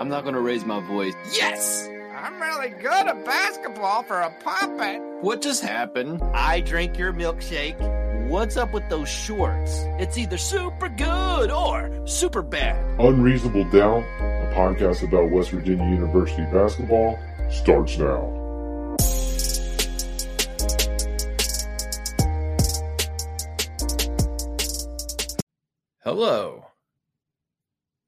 [0.00, 1.12] I'm not going to raise my voice.
[1.30, 1.86] Yes!
[2.16, 5.02] I'm really good at basketball for a puppet.
[5.20, 6.22] What just happened?
[6.32, 7.78] I drink your milkshake.
[8.30, 9.84] What's up with those shorts?
[9.98, 12.82] It's either super good or super bad.
[12.98, 17.18] Unreasonable Doubt, a podcast about West Virginia University basketball,
[17.50, 18.38] starts now.
[26.02, 26.69] Hello.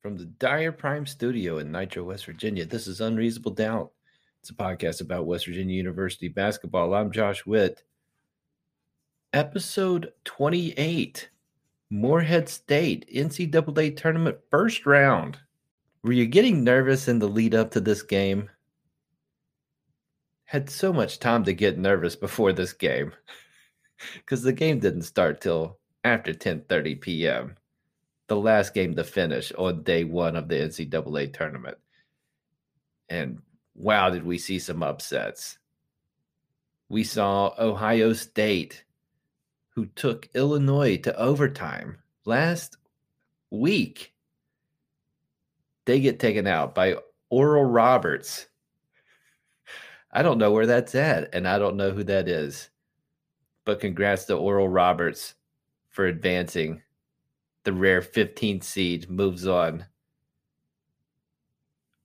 [0.02, 3.92] From the Dyer Prime Studio in Nitro, West Virginia, this is Unreasonable Doubt.
[4.40, 6.92] It's a podcast about West Virginia University basketball.
[6.92, 7.84] I'm Josh Witt.
[9.32, 11.30] Episode 28
[11.90, 15.38] Morehead State NCAA Tournament First Round.
[16.02, 18.50] Were you getting nervous in the lead up to this game?
[20.46, 23.12] Had so much time to get nervous before this game
[24.16, 27.56] because the game didn't start till after 10:30 p.m
[28.32, 31.76] the last game to finish on day one of the NCAA tournament.
[33.10, 33.42] And
[33.74, 35.58] wow, did we see some upsets.
[36.88, 38.84] We saw Ohio State,
[39.74, 42.78] who took Illinois to overtime last
[43.50, 44.14] week.
[45.84, 46.96] They get taken out by
[47.28, 48.46] Oral Roberts.
[50.10, 52.70] I don't know where that's at, and I don't know who that is.
[53.66, 55.34] But congrats to Oral Roberts
[55.90, 56.80] for advancing
[57.64, 59.86] the rare 15th seed moves on.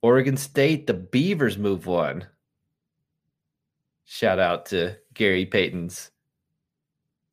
[0.02, 2.26] Oregon State, the Beavers move on.
[4.06, 6.12] Shout out to Gary Payton's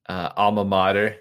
[0.09, 1.17] uh, alma mater.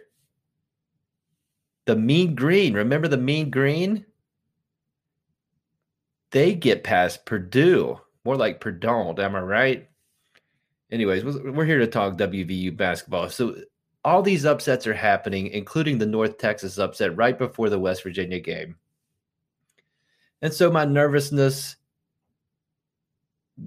[1.85, 4.05] The Mean Green, remember the Mean Green?
[6.31, 9.89] They get past Purdue, more like Purdue, am I right?
[10.91, 13.29] Anyways, we're here to talk WVU basketball.
[13.29, 13.55] So
[14.05, 18.39] all these upsets are happening, including the North Texas upset right before the West Virginia
[18.39, 18.75] game.
[20.41, 21.77] And so my nervousness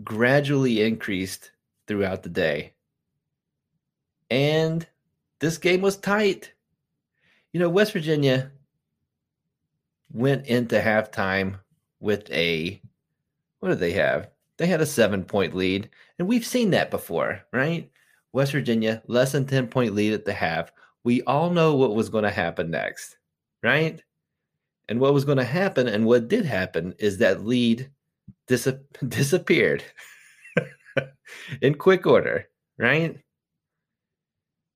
[0.04, 1.52] gradually increased
[1.86, 2.74] throughout the day.
[4.30, 4.86] And
[5.38, 6.52] this game was tight.
[7.52, 8.50] You know, West Virginia
[10.12, 11.60] went into halftime
[12.00, 12.80] with a
[13.60, 14.28] what did they have?
[14.58, 15.88] They had a seven point lead.
[16.18, 17.90] And we've seen that before, right?
[18.36, 20.70] West Virginia, less than 10 point lead at the half.
[21.04, 23.16] We all know what was going to happen next,
[23.62, 23.98] right?
[24.90, 27.90] And what was going to happen and what did happen is that lead
[28.46, 28.68] dis-
[29.08, 29.82] disappeared
[31.62, 33.16] in quick order, right?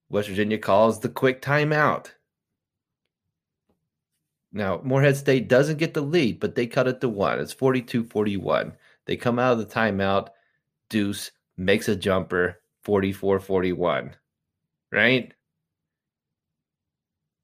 [0.09, 2.07] West Virginia calls the quick timeout.
[4.55, 7.39] Now, Morehead State doesn't get the lead, but they cut it to one.
[7.39, 8.73] It's 42 41.
[9.05, 10.29] They come out of the timeout.
[10.89, 14.15] Deuce makes a jumper, 44 41,
[14.93, 15.33] right?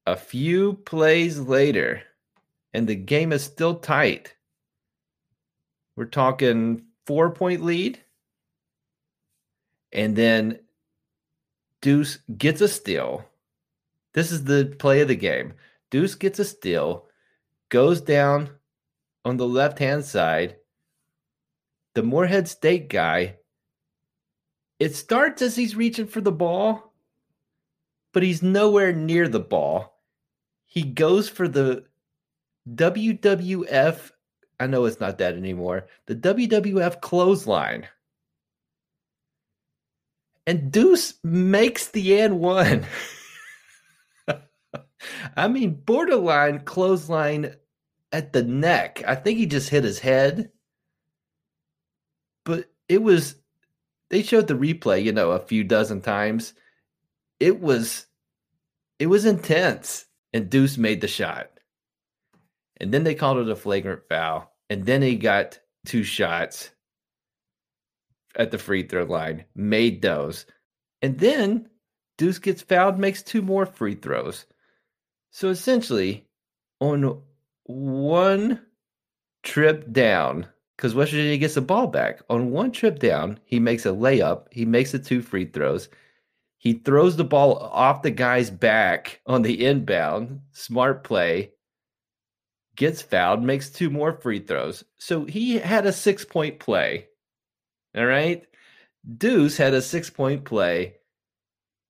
[0.06, 2.02] A few plays later,
[2.72, 4.34] and the game is still tight.
[5.96, 8.00] We're talking four point lead.
[9.92, 10.60] And then
[11.80, 13.24] Deuce gets a steal.
[14.12, 15.54] This is the play of the game.
[15.90, 17.06] Deuce gets a steal,
[17.68, 18.50] goes down
[19.24, 20.56] on the left hand side.
[21.94, 23.36] The Morehead State guy
[24.78, 26.92] it starts as he's reaching for the ball,
[28.12, 30.00] but he's nowhere near the ball.
[30.66, 31.84] He goes for the
[32.68, 34.10] WWF.
[34.58, 35.86] I know it's not that anymore.
[36.06, 37.86] The WWF clothesline.
[40.46, 42.86] And Deuce makes the and one.
[45.36, 47.56] I mean, borderline clothesline
[48.12, 49.02] at the neck.
[49.06, 50.50] I think he just hit his head.
[52.44, 53.34] But it was
[54.10, 56.54] they showed the replay, you know, a few dozen times.
[57.40, 58.06] It was
[58.98, 60.06] it was intense.
[60.32, 61.50] And Deuce made the shot.
[62.78, 64.52] And then they called it a flagrant foul.
[64.68, 66.70] And then he got two shots
[68.34, 70.44] at the free throw line, made those.
[71.00, 71.70] And then
[72.18, 74.46] Deuce gets fouled, makes two more free throws.
[75.30, 76.26] So essentially,
[76.80, 77.22] on
[77.64, 78.60] one
[79.42, 82.20] trip down, because West Virginia gets the ball back.
[82.28, 84.46] On one trip down, he makes a layup.
[84.50, 85.88] He makes the two free throws.
[86.58, 90.40] He throws the ball off the guy's back on the inbound.
[90.52, 91.52] Smart play.
[92.76, 94.84] Gets fouled, makes two more free throws.
[94.98, 97.06] So he had a six point play.
[97.96, 98.46] All right.
[99.16, 100.96] Deuce had a six point play.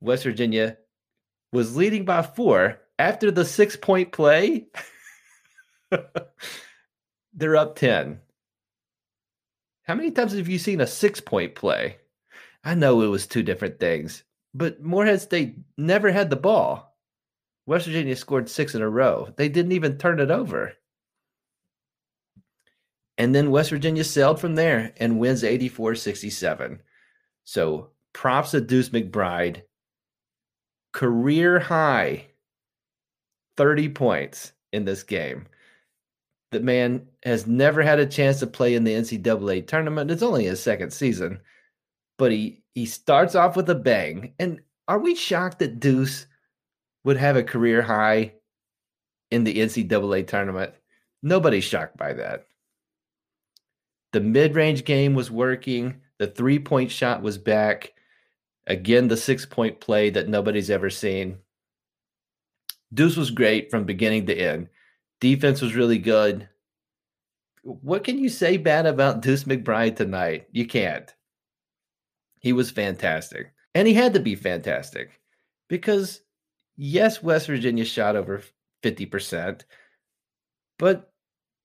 [0.01, 0.77] West Virginia
[1.53, 2.79] was leading by four.
[2.99, 4.67] After the six point play,
[7.35, 8.21] they're up 10.
[9.87, 11.99] How many times have you seen a six point play?
[12.65, 16.99] I know it was two different things, but Morehead State never had the ball.
[17.67, 19.33] West Virginia scored six in a row.
[19.37, 20.73] They didn't even turn it over.
[23.17, 26.83] And then West Virginia sailed from there and wins 84 67.
[27.45, 29.63] So props to Deuce McBride.
[30.93, 32.27] Career high
[33.57, 35.47] 30 points in this game.
[36.53, 40.11] The man has never had a chance to play in the NCAA tournament.
[40.11, 41.41] It's only his second season,
[42.19, 44.35] but he he starts off with a bang.
[44.39, 46.27] And are we shocked that Deuce
[47.05, 48.35] would have a career high
[49.31, 50.73] in the NCAA tournament?
[51.23, 52.47] Nobody's shocked by that.
[54.13, 56.01] The mid range game was working.
[56.19, 57.93] The three point shot was back.
[58.67, 61.39] Again, the six point play that nobody's ever seen.
[62.95, 64.69] Deuce was great from beginning to end.
[65.21, 66.49] Defense was really good.
[67.63, 70.47] What can you say bad about Deuce McBride tonight?
[70.53, 71.13] You can't.
[72.41, 73.53] He was fantastic.
[73.75, 75.21] And he had to be fantastic
[75.69, 76.21] because,
[76.77, 78.43] yes, West Virginia shot over
[78.83, 79.63] 50%,
[80.79, 81.13] but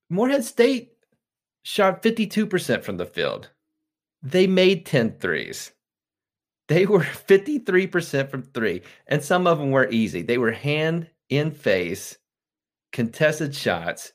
[0.10, 0.94] Morehead State
[1.64, 3.52] shot 52% from the field.
[4.24, 5.72] They made 10 threes.
[6.68, 10.22] They were 53% from three, and some of them were easy.
[10.22, 12.18] They were hand in face,
[12.92, 14.14] contested shots,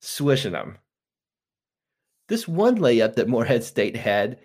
[0.00, 0.78] swishing them.
[2.28, 4.38] This one layup that Morehead State had,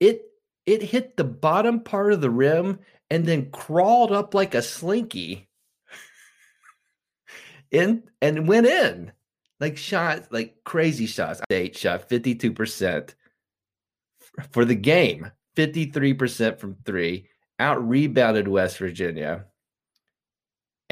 [0.00, 0.22] it
[0.66, 2.78] it hit the bottom part of the rim
[3.10, 5.48] and then crawled up like a slinky
[7.70, 9.12] in and went in.
[9.60, 11.40] Like shots like crazy shots.
[11.44, 13.14] State shot 52%
[14.50, 17.28] for the game 53% from three,
[17.58, 19.44] out rebounded West Virginia,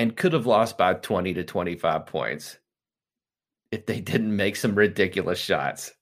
[0.01, 2.57] and could have lost by 20 to 25 points
[3.71, 5.93] if they didn't make some ridiculous shots.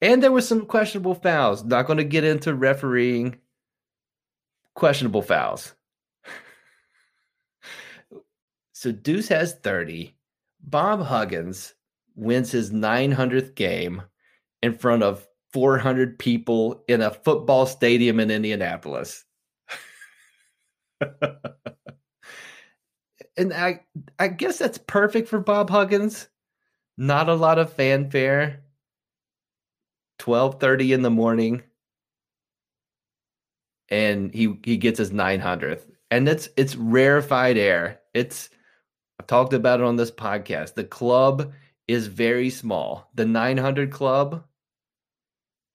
[0.00, 1.64] And there were some questionable fouls.
[1.64, 3.38] Not going to get into refereeing
[4.76, 5.74] questionable fouls.
[8.72, 10.14] so Deuce has 30.
[10.60, 11.74] Bob Huggins
[12.14, 14.00] wins his 900th game
[14.62, 19.24] in front of 400 people in a football stadium in Indianapolis.
[23.36, 23.84] and I
[24.18, 26.28] I guess that's perfect for Bob Huggins.
[26.98, 28.62] Not a lot of fanfare.
[30.18, 31.62] 12:30 in the morning
[33.88, 35.82] and he he gets his 900th.
[36.10, 38.00] And it's it's rarefied air.
[38.14, 38.50] It's
[39.20, 40.74] I've talked about it on this podcast.
[40.74, 41.52] The club
[41.88, 43.10] is very small.
[43.14, 44.44] The 900 club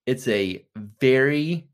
[0.07, 1.69] it's a very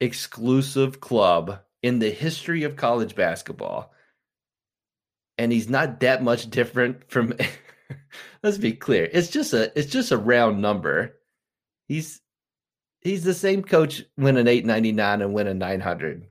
[0.00, 3.92] exclusive club in the history of college basketball.
[5.38, 7.32] And he's not that much different from
[8.42, 9.08] let's be clear.
[9.12, 11.16] It's just a it's just a round number.
[11.86, 12.20] He's
[13.00, 16.26] he's the same coach win an 899 and win a 900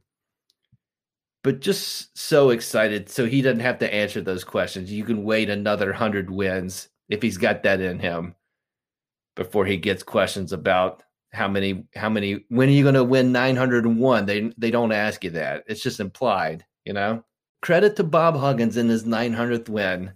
[1.43, 5.49] but just so excited so he doesn't have to answer those questions you can wait
[5.49, 8.35] another 100 wins if he's got that in him
[9.35, 13.31] before he gets questions about how many how many when are you going to win
[13.31, 17.23] 901 they they don't ask you that it's just implied you know
[17.61, 20.13] credit to bob huggins in his 900th win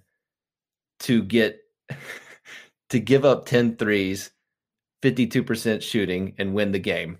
[1.00, 1.60] to get
[2.90, 4.32] to give up 10 threes
[5.02, 7.18] 52% shooting and win the game.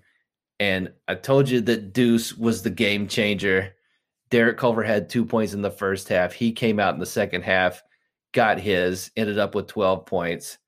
[0.60, 3.74] And i told you that deuce was the game changer.
[4.30, 6.32] Derek culver had two points in the first half.
[6.32, 7.82] He came out in the second half
[8.32, 10.58] got his ended up with 12 points.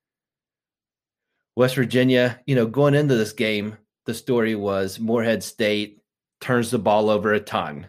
[1.55, 6.01] West Virginia, you know, going into this game, the story was Morehead State
[6.41, 7.87] turns the ball over a ton.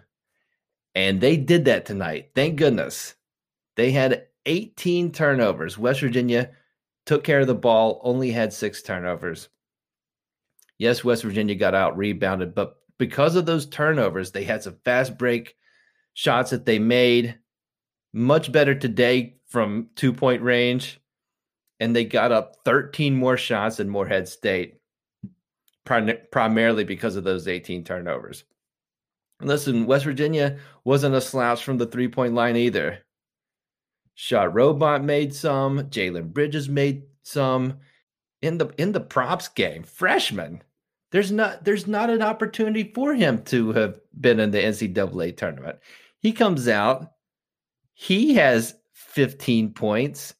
[0.96, 2.30] And they did that tonight.
[2.34, 3.14] Thank goodness.
[3.76, 5.76] They had 18 turnovers.
[5.76, 6.50] West Virginia
[7.04, 9.48] took care of the ball, only had six turnovers.
[10.78, 15.18] Yes, West Virginia got out rebounded, but because of those turnovers, they had some fast
[15.18, 15.54] break
[16.14, 17.38] shots that they made.
[18.12, 20.98] Much better today from two point range
[21.80, 24.80] and they got up 13 more shots than Morehead State,
[25.84, 28.44] prim- primarily because of those 18 turnovers.
[29.40, 32.98] Listen, West Virginia wasn't a slouch from the three point line either.
[34.14, 37.78] Shot Robot made some, Jalen Bridges made some.
[38.42, 40.62] In the in the props game, freshman.
[41.10, 45.78] There's not there's not an opportunity for him to have been in the NCAA tournament.
[46.20, 47.12] He comes out,
[47.94, 50.34] he has 15 points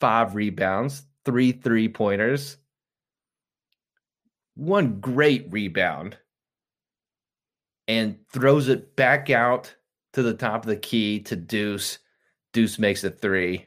[0.00, 2.56] five rebounds, three three pointers,
[4.54, 6.16] one great rebound,
[7.92, 9.74] and throws it back out
[10.14, 11.98] to the top of the key to Deuce.
[12.54, 13.66] Deuce makes a three.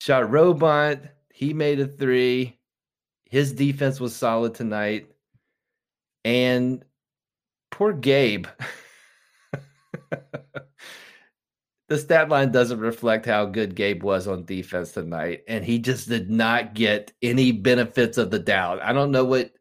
[0.00, 1.00] Shot Robot,
[1.30, 2.58] he made a three.
[3.24, 5.10] His defense was solid tonight.
[6.24, 6.82] And
[7.70, 8.46] poor Gabe.
[11.88, 16.08] the stat line doesn't reflect how good Gabe was on defense tonight, and he just
[16.08, 18.80] did not get any benefits of the doubt.
[18.80, 19.52] I don't know what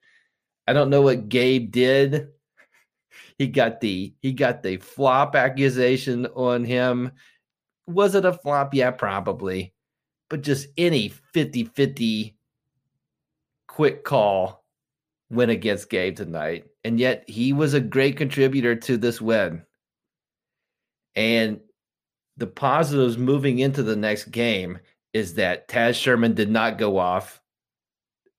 [0.67, 2.29] I don't know what Gabe did.
[3.39, 7.13] He got the he got the flop accusation on him.
[7.87, 8.73] Was it a flop?
[8.73, 9.73] Yeah, probably.
[10.29, 12.35] But just any 50-50
[13.67, 14.63] quick call
[15.31, 16.65] went against Gabe tonight.
[16.83, 19.63] And yet he was a great contributor to this win.
[21.15, 21.61] And
[22.37, 24.79] the positives moving into the next game
[25.13, 27.41] is that Taz Sherman did not go off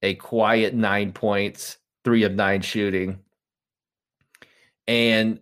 [0.01, 3.19] a quiet nine points, three of nine shooting.
[4.87, 5.39] And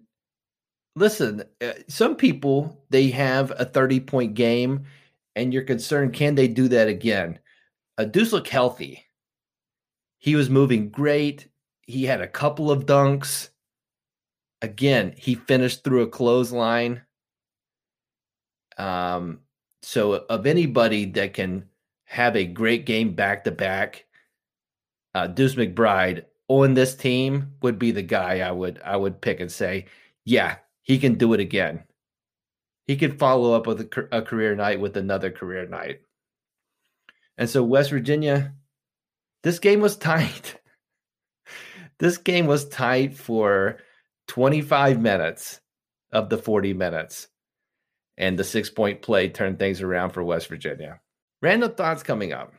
[0.95, 4.85] listen, uh, some people they have a 30 point game
[5.35, 7.39] and you're concerned can they do that again?
[7.97, 9.05] Uh, Deuce looked healthy.
[10.17, 11.47] He was moving great.
[11.87, 13.49] He had a couple of dunks.
[14.61, 17.01] Again, he finished through a clothesline.
[18.77, 19.39] Um,
[19.81, 21.65] so of anybody that can
[22.05, 24.05] have a great game back to back,
[25.13, 29.39] uh, Deuce McBride on this team would be the guy I would I would pick
[29.39, 29.85] and say,
[30.25, 31.83] yeah, he can do it again.
[32.87, 36.01] He could follow up with a, a career night with another career night.
[37.37, 38.53] And so West Virginia,
[39.43, 40.59] this game was tight.
[41.99, 43.77] this game was tight for
[44.27, 45.61] 25 minutes
[46.11, 47.27] of the 40 minutes
[48.17, 50.99] and the six point play turned things around for West Virginia.
[51.41, 52.53] Random thoughts coming up.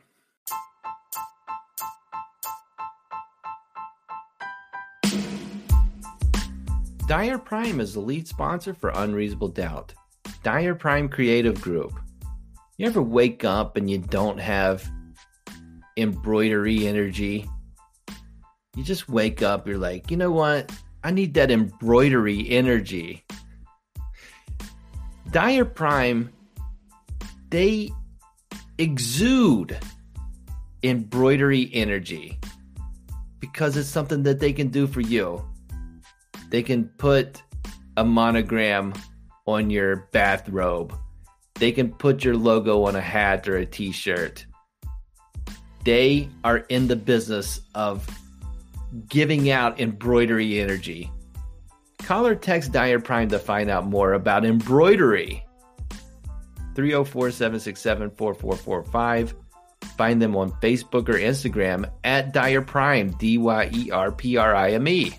[7.11, 9.93] Dyer Prime is the lead sponsor for Unreasonable Doubt.
[10.43, 11.91] Dyer Prime Creative Group.
[12.77, 14.89] You ever wake up and you don't have
[15.97, 17.49] embroidery energy?
[18.77, 20.71] You just wake up, you're like, you know what?
[21.03, 23.25] I need that embroidery energy.
[25.31, 26.31] Dyer Prime,
[27.49, 27.91] they
[28.77, 29.77] exude
[30.81, 32.39] embroidery energy
[33.41, 35.45] because it's something that they can do for you.
[36.51, 37.41] They can put
[37.95, 38.93] a monogram
[39.47, 40.93] on your bathrobe.
[41.55, 44.45] They can put your logo on a hat or a t shirt.
[45.85, 48.05] They are in the business of
[49.07, 51.09] giving out embroidery energy.
[51.99, 55.45] Call or text Dyer Prime to find out more about embroidery.
[56.75, 59.35] 304 767 4445.
[59.95, 64.53] Find them on Facebook or Instagram at Dyer Prime, D Y E R P R
[64.53, 65.13] I M E.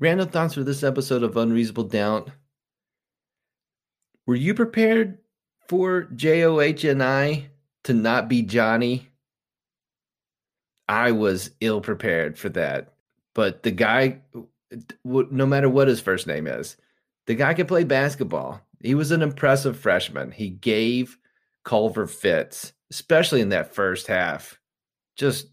[0.00, 2.30] Random thoughts for this episode of Unreasonable Doubt.
[4.26, 5.18] Were you prepared
[5.66, 7.50] for JOH and I
[7.82, 9.08] to not be Johnny?
[10.88, 12.94] I was ill prepared for that.
[13.34, 14.20] But the guy,
[15.04, 16.76] no matter what his first name is,
[17.26, 18.60] the guy can play basketball.
[18.80, 20.30] He was an impressive freshman.
[20.30, 21.18] He gave
[21.64, 24.60] Culver fits, especially in that first half.
[25.16, 25.48] Just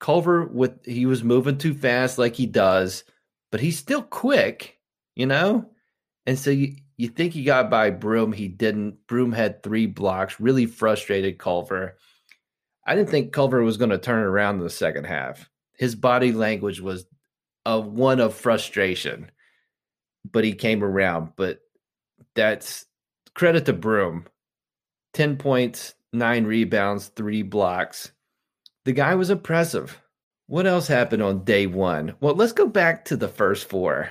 [0.00, 3.04] Culver with he was moving too fast like he does,
[3.50, 4.78] but he's still quick,
[5.16, 5.70] you know?
[6.26, 9.06] And so you, you think he got by Broom, he didn't.
[9.06, 11.96] Broom had three blocks, really frustrated Culver.
[12.86, 15.48] I didn't think Culver was going to turn around in the second half.
[15.76, 17.06] His body language was
[17.64, 19.30] a one of frustration,
[20.30, 21.32] but he came around.
[21.36, 21.60] But
[22.34, 22.86] that's
[23.34, 24.26] credit to Broom.
[25.14, 28.12] 10 points, nine rebounds, three blocks.
[28.88, 30.00] The guy was impressive.
[30.46, 32.14] What else happened on day one?
[32.20, 34.08] Well, let's go back to the first four.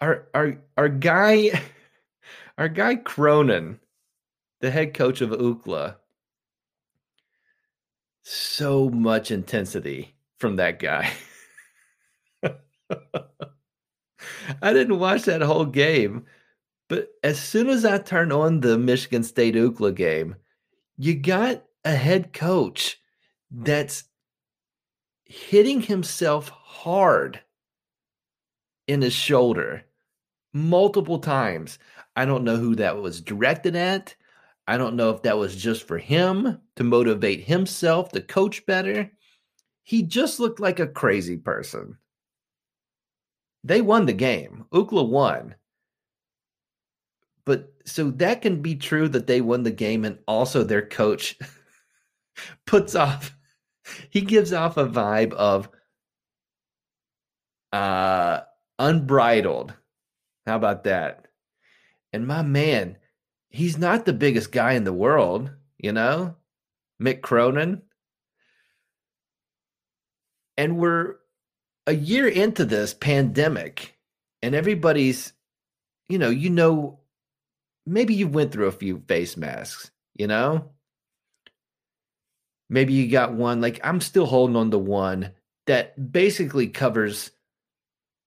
[0.00, 1.62] Our our our guy,
[2.58, 3.78] our guy Cronin
[4.58, 5.94] the head coach of UCLA.
[8.24, 11.12] So much intensity from that guy.
[14.60, 16.26] I didn't watch that whole game,
[16.88, 20.34] but as soon as I turned on the Michigan State UCLA game,
[20.96, 23.00] you got a head coach
[23.52, 23.64] hmm.
[23.64, 24.04] that's
[25.24, 27.40] hitting himself hard
[28.86, 29.84] in his shoulder
[30.52, 31.78] multiple times.
[32.14, 34.14] I don't know who that was directed at.
[34.66, 39.10] I don't know if that was just for him to motivate himself to coach better.
[39.82, 41.96] He just looked like a crazy person.
[43.64, 44.66] They won the game.
[44.72, 45.54] UCLA won.
[47.44, 51.38] But so that can be true that they won the game and also their coach
[52.66, 53.36] puts off
[54.10, 55.68] he gives off a vibe of
[57.72, 58.40] uh
[58.78, 59.74] unbridled.
[60.46, 61.26] How about that?
[62.12, 62.98] And my man,
[63.50, 66.36] he's not the biggest guy in the world, you know,
[67.00, 67.82] Mick Cronin.
[70.56, 71.16] And we're
[71.86, 73.98] a year into this pandemic
[74.42, 75.32] and everybody's
[76.08, 77.00] you know, you know
[77.86, 80.70] maybe you went through a few face masks, you know?
[82.68, 85.32] Maybe you got one like I'm still holding on to one
[85.66, 87.30] that basically covers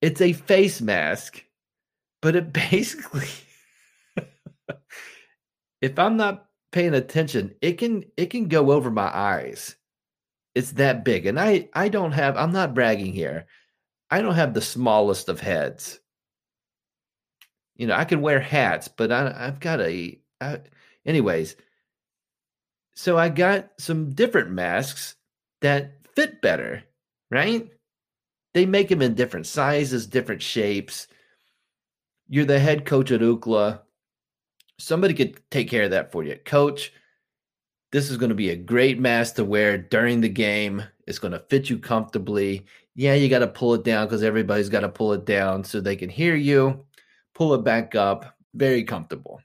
[0.02, 1.44] it's a face mask,
[2.22, 3.28] but it basically
[5.82, 9.76] if I'm not paying attention, it can it can go over my eyes.
[10.54, 11.26] It's that big.
[11.26, 13.46] And I I don't have I'm not bragging here.
[14.10, 16.00] I don't have the smallest of heads.
[17.76, 20.60] You know, I can wear hats, but I I've got a I,
[21.06, 21.56] anyways.
[22.96, 25.16] So I got some different masks
[25.62, 26.84] that fit better,
[27.30, 27.70] right?
[28.54, 31.08] They make them in different sizes, different shapes.
[32.30, 33.82] You're the head coach at Ookla.
[34.80, 36.38] Somebody could take care of that for you.
[36.46, 36.94] Coach,
[37.92, 40.84] this is going to be a great mask to wear during the game.
[41.06, 42.66] It's going to fit you comfortably.
[42.96, 45.82] Yeah, you got to pull it down because everybody's got to pull it down so
[45.82, 46.85] they can hear you.
[47.36, 48.36] Pull it back up.
[48.54, 49.42] Very comfortable,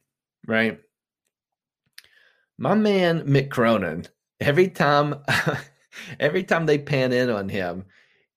[0.47, 0.81] right?
[2.57, 4.07] My man Mick Cronin,
[4.41, 5.17] every time
[6.21, 7.85] every time they pan in on him,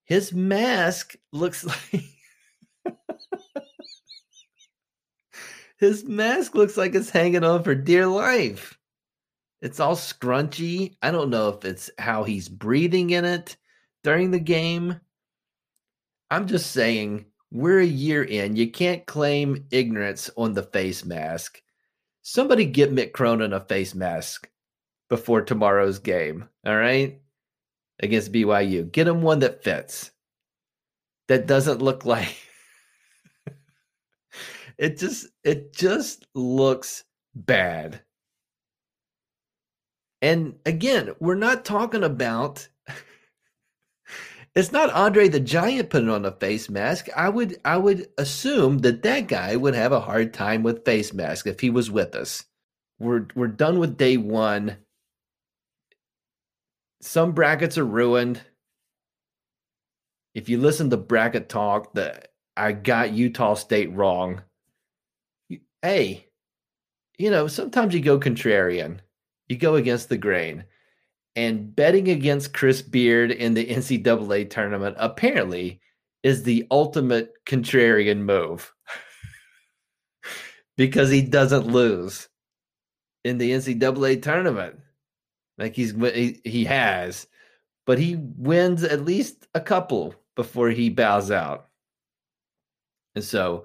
[0.04, 2.04] his mask looks like
[5.78, 8.78] his mask looks like it's hanging on for dear life.
[9.60, 10.96] It's all scrunchy.
[11.02, 13.56] I don't know if it's how he's breathing in it
[14.02, 15.00] during the game.
[16.30, 18.56] I'm just saying, we're a year in.
[18.56, 21.62] You can't claim ignorance on the face mask.
[22.22, 24.50] Somebody get Mick Cronin a face mask
[25.08, 26.48] before tomorrow's game.
[26.66, 27.20] All right.
[28.02, 28.90] Against BYU.
[28.90, 30.10] Get him one that fits.
[31.28, 32.36] That doesn't look like
[34.78, 38.02] it just it just looks bad.
[40.22, 42.66] And again, we're not talking about
[44.54, 47.08] it's not Andre the Giant putting on a face mask.
[47.16, 51.12] I would I would assume that that guy would have a hard time with face
[51.12, 52.44] mask if he was with us.
[52.98, 54.76] We're we're done with day 1.
[57.00, 58.40] Some brackets are ruined.
[60.34, 64.42] If you listen to bracket talk, that I got Utah State wrong.
[65.82, 66.28] Hey,
[67.18, 69.00] you know, sometimes you go contrarian
[69.48, 70.64] you go against the grain.
[71.36, 75.80] And betting against Chris Beard in the NCAA tournament apparently
[76.22, 78.72] is the ultimate contrarian move
[80.76, 82.28] because he doesn't lose
[83.24, 84.78] in the NCAA tournament.
[85.58, 87.26] Like he's he, he has,
[87.86, 91.68] but he wins at least a couple before he bows out.
[93.14, 93.64] And so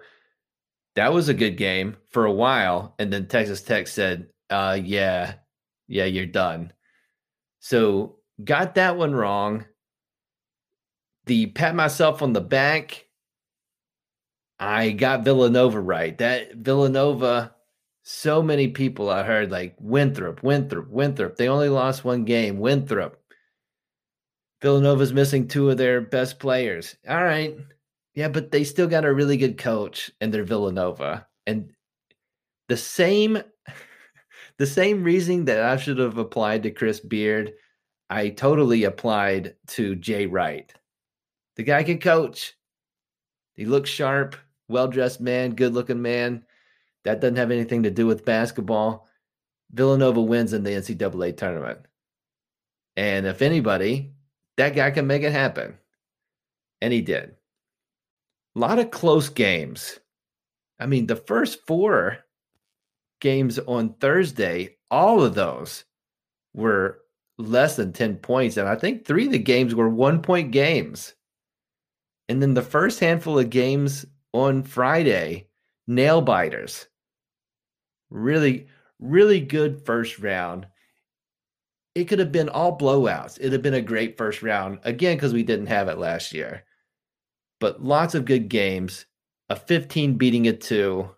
[0.95, 2.95] that was a good game for a while.
[2.99, 5.35] And then Texas Tech said, uh, yeah,
[5.87, 6.73] yeah, you're done.
[7.59, 9.65] So got that one wrong.
[11.25, 13.05] The pat myself on the back.
[14.59, 16.17] I got Villanova right.
[16.17, 17.55] That Villanova,
[18.03, 21.37] so many people I heard like Winthrop, Winthrop, Winthrop.
[21.37, 22.59] They only lost one game.
[22.59, 23.17] Winthrop.
[24.61, 26.95] Villanova's missing two of their best players.
[27.07, 27.55] All right.
[28.15, 31.27] Yeah, but they still got a really good coach and they're Villanova.
[31.47, 31.71] And
[32.67, 33.41] the same
[34.59, 37.53] the same reasoning that I should have applied to Chris Beard,
[38.09, 40.71] I totally applied to Jay Wright.
[41.55, 42.55] The guy can coach.
[43.55, 44.35] He looks sharp,
[44.67, 46.43] well dressed man, good looking man.
[47.05, 49.07] That doesn't have anything to do with basketball.
[49.71, 51.79] Villanova wins in the NCAA tournament.
[52.97, 54.11] And if anybody,
[54.57, 55.77] that guy can make it happen.
[56.81, 57.35] And he did.
[58.55, 59.99] A lot of close games.
[60.79, 62.17] I mean, the first four
[63.19, 65.85] games on Thursday, all of those
[66.53, 66.99] were
[67.37, 68.57] less than 10 points.
[68.57, 71.13] And I think three of the games were one point games.
[72.27, 75.47] And then the first handful of games on Friday,
[75.87, 76.87] nail biters.
[78.09, 78.67] Really,
[78.99, 80.67] really good first round.
[81.95, 83.39] It could have been all blowouts.
[83.39, 86.63] It'd have been a great first round, again, because we didn't have it last year.
[87.59, 89.05] But lots of good games.
[89.49, 91.09] A 15 beating a two,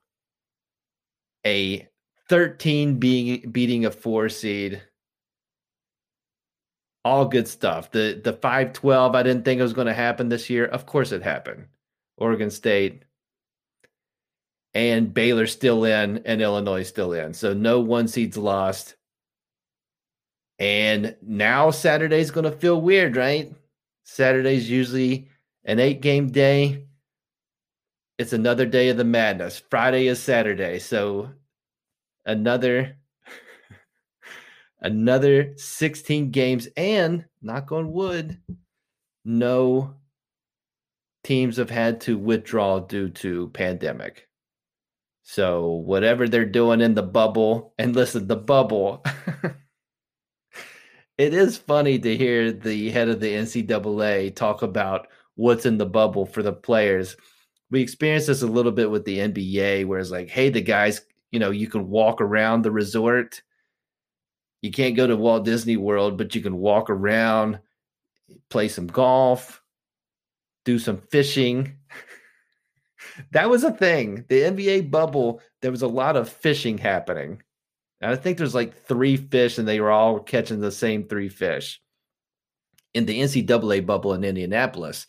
[1.46, 1.88] a
[2.32, 4.82] 13 being beating a four seed.
[7.04, 7.92] All good stuff.
[7.92, 10.66] The the 512, I didn't think it was going to happen this year.
[10.66, 11.66] Of course it happened.
[12.16, 13.04] Oregon State
[14.74, 17.34] and Baylor still in and Illinois still in.
[17.34, 18.96] So no one seeds lost.
[20.58, 23.54] And now Saturday's going to feel weird, right?
[24.06, 25.28] Saturday's usually
[25.66, 26.86] an eight game day.
[28.18, 29.62] It's another day of the madness.
[29.70, 30.80] Friday is Saturday.
[30.80, 31.32] So
[32.26, 32.98] another
[34.82, 38.40] another 16 games and knock on wood
[39.24, 39.96] no
[41.24, 44.28] teams have had to withdraw due to pandemic.
[45.24, 49.04] So whatever they're doing in the bubble, and listen, the bubble.
[51.18, 55.86] it is funny to hear the head of the NCAA talk about what's in the
[55.86, 57.16] bubble for the players.
[57.70, 61.02] We experienced this a little bit with the NBA, where it's like, hey, the guys,
[61.32, 63.42] you know, you can walk around the resort.
[64.62, 67.60] You can't go to Walt Disney World, but you can walk around,
[68.50, 69.62] play some golf,
[70.66, 71.78] do some fishing.
[73.32, 74.26] that was a thing.
[74.28, 77.42] The NBA bubble, there was a lot of fishing happening.
[78.02, 81.30] And I think there's like three fish, and they were all catching the same three
[81.30, 81.82] fish.
[82.94, 85.08] In the NCAA bubble in Indianapolis,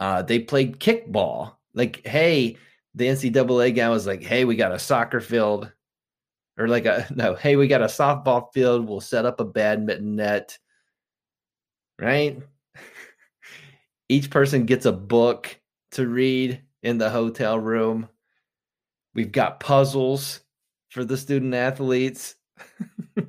[0.00, 1.52] uh, they played kickball.
[1.74, 2.56] Like, hey,
[2.98, 5.72] the NCAA guy was like, hey, we got a soccer field,
[6.58, 8.86] or like a no, hey, we got a softball field.
[8.86, 10.58] We'll set up a badminton net,
[11.98, 12.42] right?
[14.08, 15.58] Each person gets a book
[15.92, 18.08] to read in the hotel room.
[19.14, 20.40] We've got puzzles
[20.88, 22.34] for the student athletes.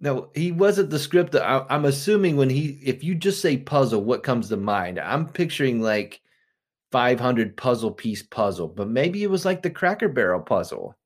[0.00, 1.34] no, he wasn't the script.
[1.36, 4.98] I, I'm assuming when he, if you just say puzzle, what comes to mind?
[4.98, 6.20] I'm picturing like
[6.90, 10.96] 500 puzzle piece puzzle, but maybe it was like the Cracker Barrel puzzle.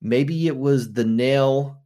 [0.00, 1.82] Maybe it was the nail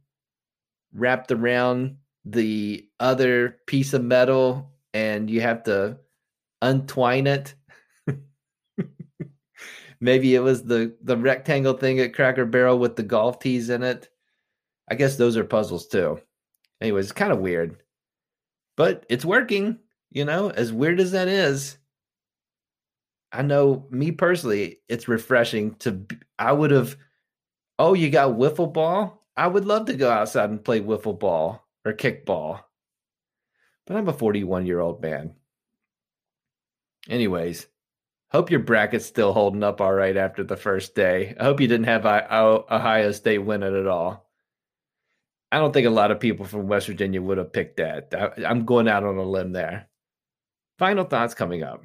[0.93, 5.97] wrapped around the other piece of metal and you have to
[6.61, 7.55] untwine it.
[10.01, 13.83] Maybe it was the the rectangle thing at Cracker Barrel with the golf tees in
[13.83, 14.09] it.
[14.89, 16.21] I guess those are puzzles too.
[16.81, 17.83] Anyways, it's kind of weird.
[18.77, 19.79] But it's working,
[20.09, 21.77] you know, as weird as that is.
[23.31, 26.05] I know me personally, it's refreshing to
[26.37, 26.97] I would have
[27.79, 29.25] oh, you got wiffle ball?
[29.35, 32.61] I would love to go outside and play wiffle ball or kickball.
[33.87, 35.33] But I'm a 41 year old man.
[37.09, 37.65] Anyways,
[38.31, 41.35] hope your bracket's still holding up all right after the first day.
[41.39, 44.29] I hope you didn't have Ohio State win it at all.
[45.51, 48.13] I don't think a lot of people from West Virginia would have picked that.
[48.45, 49.87] I'm going out on a limb there.
[50.77, 51.83] Final thoughts coming up.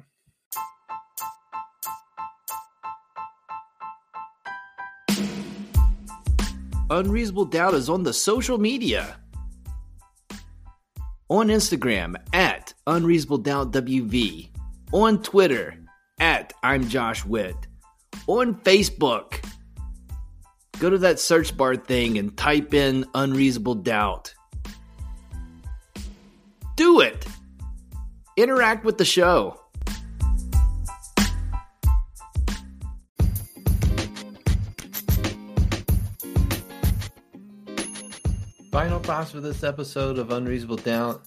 [6.89, 9.17] Unreasonable Doubt is on the social media
[11.29, 14.49] on Instagram at Unreasonable Doubt WV,
[14.93, 15.75] on Twitter
[16.19, 17.55] at I'm Josh Witt,
[18.27, 19.43] on Facebook.
[20.79, 24.35] Go to that search bar thing and type in Unreasonable Doubt.
[26.75, 27.25] Do it!
[28.37, 29.59] Interact with the show.
[39.05, 41.21] For this episode of Unreasonable Doubt.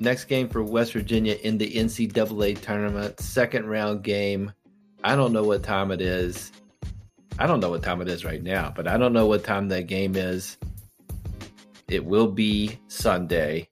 [0.00, 4.52] Next game for West Virginia in the NCAA tournament, second round game.
[5.04, 6.50] I don't know what time it is.
[7.38, 9.68] I don't know what time it is right now, but I don't know what time
[9.68, 10.56] that game is.
[11.86, 13.68] It will be Sunday.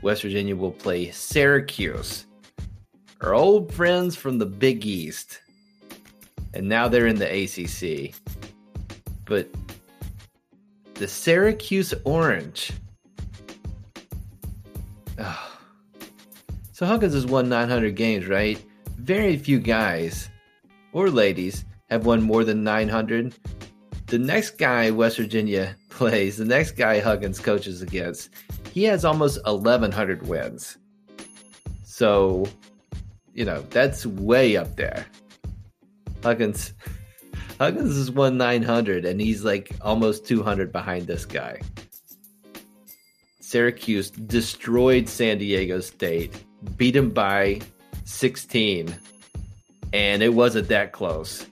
[0.00, 2.24] West Virginia will play Syracuse,
[3.20, 5.40] our old friends from the Big East.
[6.54, 8.14] And now they're in the ACC.
[9.24, 9.48] But
[11.00, 12.72] the Syracuse Orange.
[15.18, 15.58] Oh.
[16.72, 18.62] So Huggins has won 900 games, right?
[18.98, 20.28] Very few guys
[20.92, 23.34] or ladies have won more than 900.
[24.08, 28.28] The next guy West Virginia plays, the next guy Huggins coaches against,
[28.70, 30.76] he has almost 1,100 wins.
[31.82, 32.44] So,
[33.32, 35.06] you know, that's way up there.
[36.22, 36.74] Huggins
[37.60, 41.60] Huggins is won 900 and he's like almost 200 behind this guy.
[43.40, 46.42] Syracuse destroyed San Diego State,
[46.78, 47.60] beat him by
[48.04, 48.96] 16,
[49.92, 51.44] and it wasn't that close.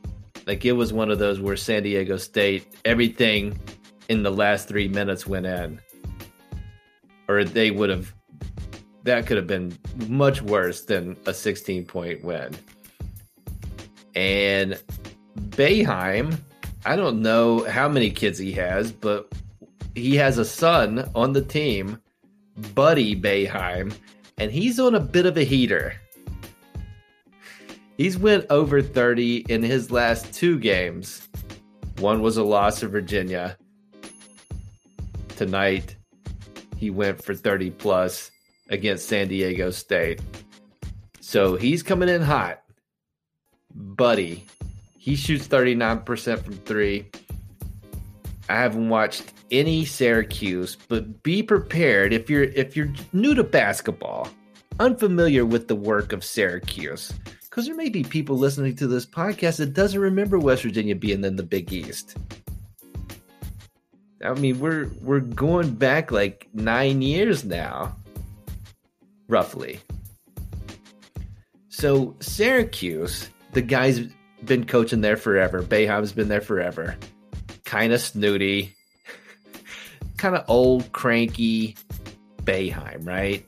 [0.46, 3.60] Like it was one of those where San Diego State, everything
[4.08, 5.78] in the last three minutes went in,
[7.28, 8.14] or they would have.
[9.02, 9.76] That could have been
[10.08, 12.54] much worse than a 16 point win.
[14.14, 14.80] And
[15.58, 16.38] Boeheim,
[16.86, 19.32] I don't know how many kids he has, but
[19.96, 22.00] he has a son on the team,
[22.76, 23.92] Buddy Boeheim,
[24.38, 25.94] and he's on a bit of a heater.
[27.96, 31.28] He's went over 30 in his last two games.
[31.98, 33.58] One was a loss to Virginia.
[35.30, 35.96] Tonight,
[36.76, 38.30] he went for 30 plus
[38.70, 40.20] against San Diego State.
[41.18, 42.62] So he's coming in hot.
[43.74, 44.46] Buddy,
[44.98, 47.10] he shoots 39% from three.
[48.48, 54.28] I haven't watched any Syracuse, but be prepared if you're if you're new to basketball.
[54.80, 59.56] unfamiliar with the work of Syracuse, because there may be people listening to this podcast
[59.58, 62.16] that doesn't remember West Virginia being in the Big East.
[64.24, 67.96] I mean, we're we're going back like nine years now,
[69.28, 69.80] roughly.
[71.68, 74.00] So Syracuse, the guy's
[74.44, 75.62] been coaching there forever.
[75.62, 76.96] Boeheim's been there forever.
[77.64, 78.74] Kind of snooty,
[80.16, 81.76] kind of old, cranky
[82.42, 83.44] Boeheim, right?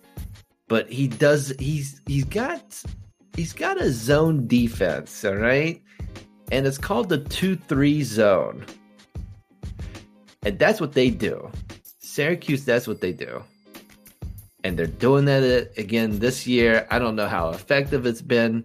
[0.68, 1.53] But he does.
[1.59, 2.83] He's he's got
[3.35, 5.83] he's got a zone defense, all right,
[6.53, 8.64] and it's called the two-three zone.
[10.42, 11.50] And that's what they do.
[11.98, 13.42] Syracuse, that's what they do.
[14.64, 16.87] And they're doing that again this year.
[16.90, 18.64] I don't know how effective it's been.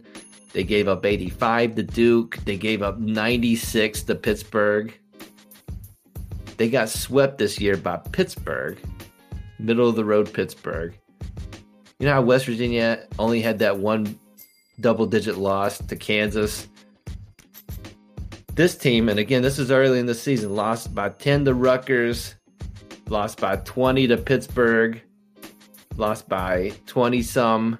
[0.55, 4.97] They gave up 85 to Duke, they gave up 96 to Pittsburgh.
[6.55, 8.79] They got swept this year by Pittsburgh,
[9.59, 10.97] middle of the road Pittsburgh.
[11.99, 14.17] You know how West Virginia only had that one
[14.79, 16.69] double digit loss to Kansas?
[18.53, 22.33] This team, and again, this is early in the season, lost by 10 to Rutgers,
[23.09, 25.01] lost by 20 to Pittsburgh,
[25.97, 27.77] lost by 20 some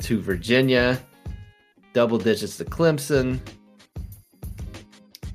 [0.00, 1.00] to Virginia,
[1.96, 3.40] double digits to Clemson.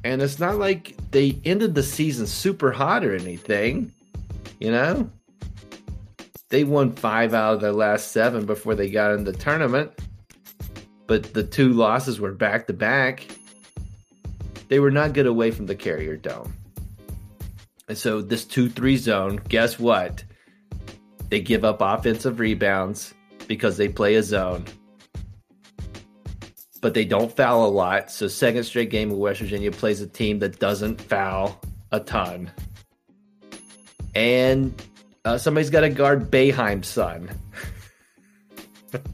[0.04, 3.92] And it's not like they ended the season super hot or anything,
[4.60, 5.10] you know?
[6.50, 9.92] They won five out of their last seven before they got in the tournament,
[11.08, 13.26] but the two losses were back to back
[14.68, 16.54] they were not good away from the carrier dome.
[17.90, 20.24] And so this 2-3 zone, guess what?
[21.28, 23.14] They give up offensive rebounds
[23.48, 24.64] because they play a zone.
[26.82, 28.12] But they don't foul a lot.
[28.12, 32.52] So second straight game of West Virginia plays a team that doesn't foul a ton.
[34.16, 34.74] And
[35.24, 37.30] uh, somebody's got to guard Boeheim's son.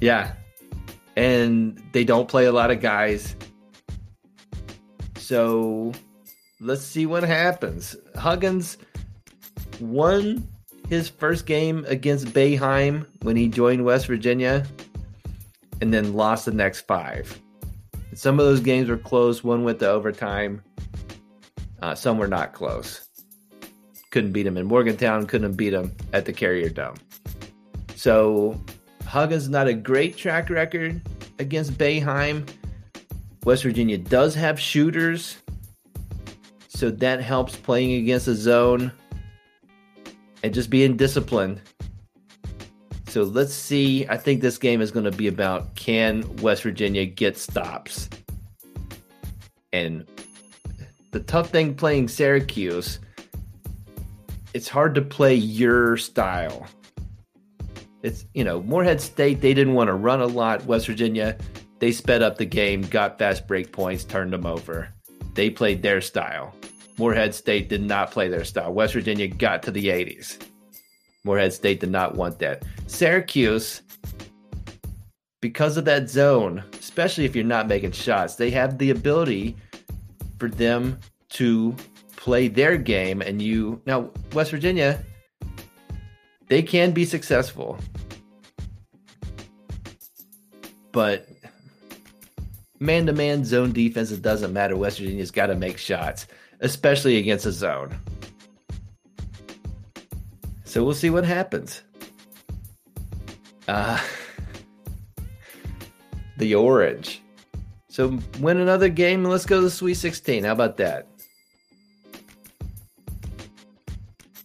[0.00, 0.34] yeah,
[1.16, 3.34] and they don't play a lot of guys.
[5.16, 5.92] So
[6.60, 7.96] let's see what happens.
[8.16, 8.78] Huggins
[9.80, 10.46] won
[10.88, 14.66] his first game against Boeheim when he joined West Virginia
[15.82, 17.42] and then lost the next five.
[18.14, 19.42] Some of those games were close.
[19.42, 20.62] One went to overtime.
[21.82, 23.08] Uh, some were not close.
[24.12, 25.26] Couldn't beat them in Morgantown.
[25.26, 26.94] Couldn't beat them at the Carrier Dome.
[27.96, 28.62] So
[29.06, 31.02] Huggins not a great track record
[31.40, 32.48] against Boeheim.
[33.42, 35.38] West Virginia does have shooters,
[36.68, 38.92] so that helps playing against a zone
[40.44, 41.60] and just being disciplined.
[43.12, 44.06] So let's see.
[44.08, 48.08] I think this game is going to be about can West Virginia get stops?
[49.72, 50.06] And
[51.10, 53.00] the tough thing playing Syracuse,
[54.54, 56.66] it's hard to play your style
[58.02, 60.64] it's you know Morehead State they didn't want to run a lot.
[60.66, 61.36] West Virginia
[61.78, 64.88] they sped up the game, got fast break points, turned them over.
[65.34, 66.54] They played their style.
[66.98, 68.72] Morehead State did not play their style.
[68.72, 70.38] West Virginia got to the 80s.
[71.24, 72.64] Morehead State did not want that.
[72.86, 73.82] Syracuse,
[75.40, 79.56] because of that zone, especially if you're not making shots, they have the ability
[80.38, 80.98] for them
[81.30, 81.74] to
[82.16, 83.22] play their game.
[83.22, 85.02] And you now West Virginia,
[86.48, 87.78] they can be successful.
[90.92, 91.28] But
[92.80, 94.76] man to man zone defense, it doesn't matter.
[94.76, 96.26] West Virginia's got to make shots,
[96.60, 97.96] especially against a zone.
[100.72, 101.82] So we'll see what happens.
[103.68, 104.00] Uh,
[106.38, 107.20] the Orange.
[107.90, 110.44] So win another game and let's go to the Sweet 16.
[110.44, 111.08] How about that?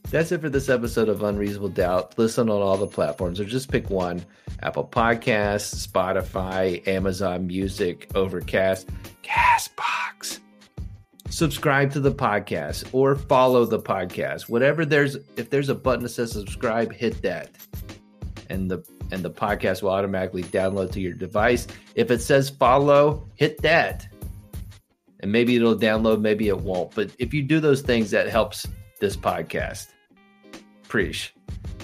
[0.09, 2.19] That's it for this episode of Unreasonable Doubt.
[2.19, 4.21] Listen on all the platforms or just pick one
[4.61, 8.89] Apple Podcasts, Spotify, Amazon Music, Overcast,
[9.23, 9.96] Castbox.
[11.37, 14.49] Subscribe to the podcast or follow the podcast.
[14.49, 17.51] Whatever there's, if there's a button that says subscribe, hit that.
[18.49, 21.67] And the and the podcast will automatically download to your device.
[21.93, 24.07] If it says follow, hit that.
[25.19, 26.95] And maybe it'll download, maybe it won't.
[26.95, 28.65] But if you do those things, that helps
[28.99, 29.89] this podcast.
[30.87, 31.35] Preach.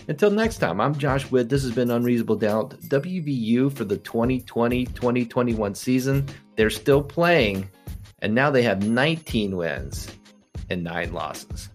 [0.08, 1.50] Until next time, I'm Josh Witt.
[1.50, 2.72] This has been Unreasonable Doubt.
[2.88, 6.26] WVU for the 2020 2021 season.
[6.56, 7.70] They're still playing,
[8.24, 10.08] and now they have 19 wins
[10.70, 11.70] and nine losses.